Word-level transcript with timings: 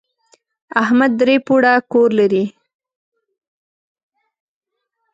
احمد 0.83 1.11
درې 1.21 1.35
پوړه 1.47 1.73
کور 1.91 2.09
لري. 2.19 2.43